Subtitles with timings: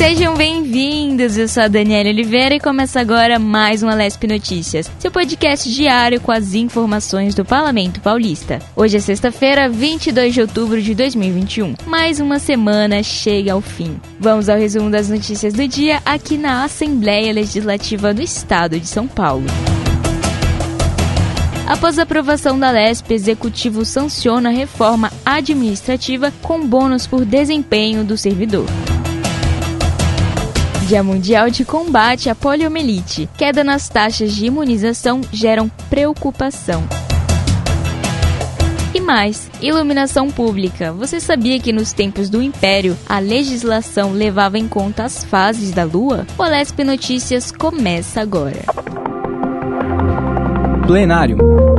[0.00, 5.10] Sejam bem-vindos, eu sou a Daniela Oliveira e começa agora mais uma Lesp Notícias, seu
[5.10, 8.60] podcast diário com as informações do Parlamento Paulista.
[8.74, 11.74] Hoje é sexta-feira, 22 de outubro de 2021.
[11.84, 14.00] Mais uma semana chega ao fim.
[14.18, 19.06] Vamos ao resumo das notícias do dia aqui na Assembleia Legislativa do Estado de São
[19.06, 19.44] Paulo.
[21.68, 28.16] Após a aprovação da LESP, Executivo sanciona a reforma administrativa com bônus por desempenho do
[28.16, 28.64] servidor.
[30.90, 33.28] Dia Mundial de Combate à Poliomielite.
[33.38, 36.82] Queda nas taxas de imunização geram preocupação.
[38.92, 40.92] E mais, iluminação pública.
[40.92, 45.84] Você sabia que nos tempos do Império a legislação levava em conta as fases da
[45.84, 46.26] Lua?
[46.36, 48.64] O Alesp Notícias começa agora.
[50.88, 51.69] Plenário.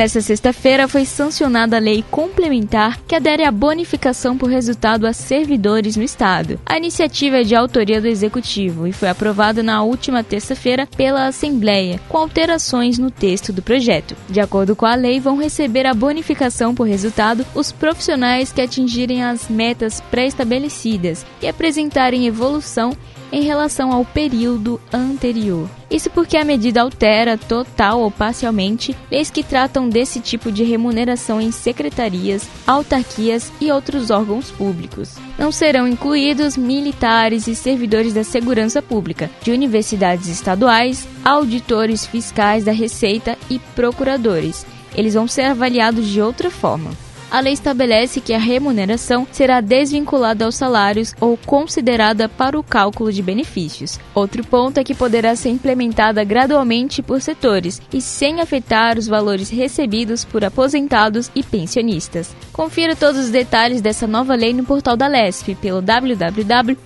[0.00, 5.94] Nesta sexta-feira foi sancionada a lei complementar que adere à bonificação por resultado a servidores
[5.94, 6.58] no Estado.
[6.64, 12.00] A iniciativa é de autoria do Executivo e foi aprovada na última terça-feira pela Assembleia,
[12.08, 14.16] com alterações no texto do projeto.
[14.26, 19.22] De acordo com a lei, vão receber a bonificação por resultado os profissionais que atingirem
[19.22, 22.96] as metas pré-estabelecidas e apresentarem evolução
[23.32, 25.68] em relação ao período anterior.
[25.90, 31.40] Isso porque a medida altera, total ou parcialmente, leis que tratam desse tipo de remuneração
[31.40, 35.16] em secretarias, autarquias e outros órgãos públicos.
[35.38, 42.72] Não serão incluídos militares e servidores da segurança pública, de universidades estaduais, auditores fiscais da
[42.72, 44.64] Receita e procuradores.
[44.94, 46.90] Eles vão ser avaliados de outra forma
[47.30, 53.12] a lei estabelece que a remuneração será desvinculada aos salários ou considerada para o cálculo
[53.12, 53.98] de benefícios.
[54.14, 59.50] Outro ponto é que poderá ser implementada gradualmente por setores e sem afetar os valores
[59.50, 62.34] recebidos por aposentados e pensionistas.
[62.52, 66.80] Confira todos os detalhes dessa nova lei no portal da LESP pelo www.al.sp.gov.br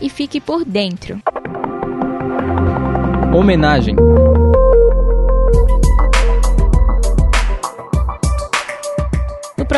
[0.00, 1.20] e fique por dentro.
[3.34, 3.94] Homenagem.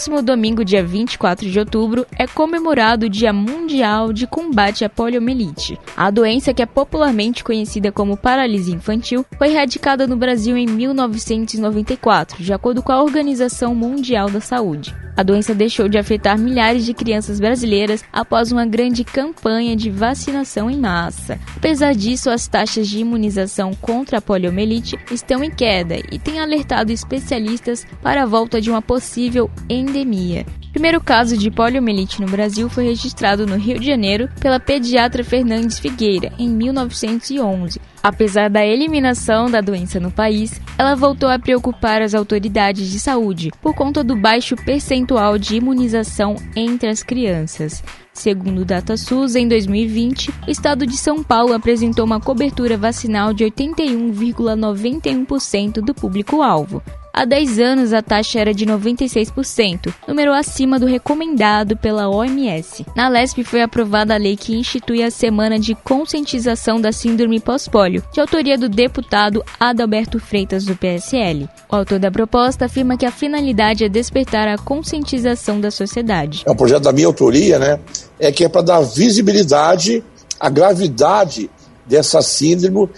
[0.00, 5.78] Próximo domingo, dia 24 de outubro, é comemorado o Dia Mundial de Combate à Poliomielite.
[5.94, 12.42] A doença, que é popularmente conhecida como paralisia infantil, foi erradicada no Brasil em 1994,
[12.42, 14.96] de acordo com a Organização Mundial da Saúde.
[15.20, 20.70] A doença deixou de afetar milhares de crianças brasileiras após uma grande campanha de vacinação
[20.70, 21.38] em massa.
[21.54, 26.90] Apesar disso, as taxas de imunização contra a poliomielite estão em queda e têm alertado
[26.90, 30.46] especialistas para a volta de uma possível endemia.
[30.70, 35.22] O primeiro caso de poliomielite no Brasil foi registrado no Rio de Janeiro pela pediatra
[35.22, 37.78] Fernandes Figueira em 1911.
[38.02, 43.50] Apesar da eliminação da doença no país, ela voltou a preocupar as autoridades de saúde
[43.60, 47.82] por conta do baixo percentual de imunização entre as crianças.
[48.20, 53.46] Segundo o DataSUS, em 2020, o estado de São Paulo apresentou uma cobertura vacinal de
[53.46, 56.82] 81,91% do público-alvo,
[57.12, 62.86] Há 10 anos, a taxa era de 96%, número acima do recomendado pela OMS.
[62.94, 68.02] Na LESP foi aprovada a lei que institui a Semana de Conscientização da Síndrome Pós-Polio,
[68.12, 71.48] de autoria do deputado Adalberto Freitas, do PSL.
[71.68, 76.44] O autor da proposta afirma que a finalidade é despertar a conscientização da sociedade.
[76.46, 77.80] É um projeto da minha autoria, né?
[78.20, 80.04] É que é para dar visibilidade
[80.38, 81.50] à gravidade
[81.86, 82.88] dessa síndrome,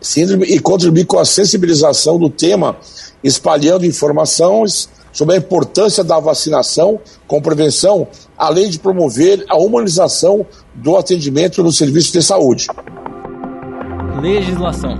[0.00, 2.76] síndrome e contribuir com a sensibilização do tema
[3.22, 10.96] espalhando informações sobre a importância da vacinação com prevenção, além de promover a humanização do
[10.96, 12.66] atendimento no serviço de saúde.
[14.20, 14.98] Legislação.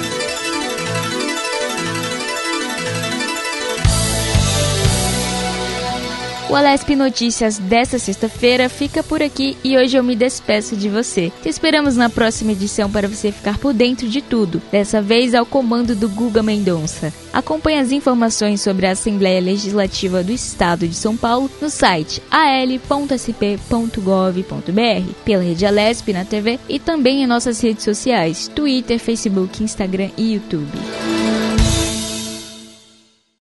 [6.48, 11.32] O Alesp Notícias desta sexta-feira fica por aqui e hoje eu me despeço de você.
[11.42, 15.44] Te esperamos na próxima edição para você ficar por dentro de tudo, dessa vez ao
[15.44, 17.12] comando do Guga Mendonça.
[17.32, 23.12] Acompanhe as informações sobre a Assembleia Legislativa do Estado de São Paulo no site al.sp.gov.br,
[25.24, 30.34] pela rede Alesp na TV e também em nossas redes sociais, Twitter, Facebook, Instagram e
[30.34, 31.25] YouTube.